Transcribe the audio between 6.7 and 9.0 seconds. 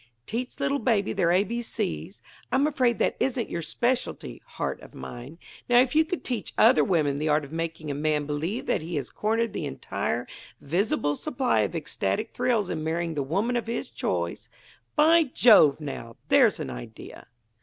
women the art of making a man believe that he